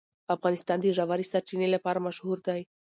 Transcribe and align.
افغانستان 0.35 0.77
د 0.81 0.85
ژورې 0.97 1.25
سرچینې 1.31 1.67
لپاره 1.75 2.03
مشهور 2.07 2.37
دی. 2.47 2.61